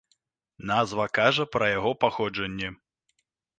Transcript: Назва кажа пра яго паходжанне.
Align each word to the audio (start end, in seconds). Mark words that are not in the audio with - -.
Назва 0.69 1.05
кажа 1.19 1.45
пра 1.57 1.69
яго 1.77 1.91
паходжанне. 2.07 2.75